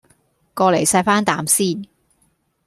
[0.55, 1.85] 過黎錫返啖先